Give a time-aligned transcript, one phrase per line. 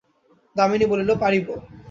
[0.55, 1.47] দামিনী বলিল, পারিব।